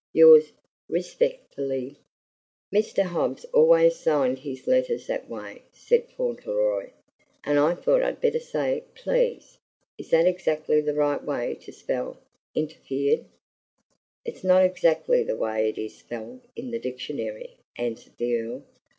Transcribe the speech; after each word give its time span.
Yours 0.13 0.51
rispecferly, 0.89 1.95
"FAUNTLEROY." 1.95 1.97
"Mr. 2.73 3.03
Hobbs 3.03 3.45
always 3.53 3.97
signed 3.97 4.39
his 4.39 4.65
letters 4.65 5.05
that 5.05 5.29
way," 5.29 5.61
said 5.73 6.09
Fauntleroy; 6.17 6.89
"and 7.43 7.59
I 7.59 7.75
thought 7.75 8.01
I'd 8.01 8.19
better 8.19 8.39
say 8.39 8.83
'please.' 8.95 9.59
Is 9.99 10.09
that 10.09 10.25
exactly 10.25 10.81
the 10.81 10.95
right 10.95 11.23
way 11.23 11.53
to 11.53 11.71
spell 11.71 12.17
'interfered'?" 12.55 13.25
"It's 14.25 14.43
not 14.43 14.65
exactly 14.65 15.21
the 15.21 15.35
way 15.37 15.69
it 15.69 15.77
is 15.77 15.99
spelled 15.99 16.47
in 16.55 16.71
the 16.71 16.79
dictionary," 16.79 17.59
answered 17.77 18.13
the 18.17 18.37
Earl. 18.39 18.63